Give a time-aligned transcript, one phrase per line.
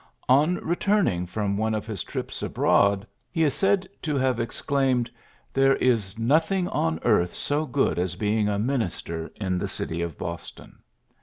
[0.29, 5.09] On returning from one of his trips abroad, he is said to have ex claimed,
[5.09, 5.11] ^^
[5.53, 10.17] There is nothing on earth so good as being a minister in the city of
[10.17, 10.79] Boston.'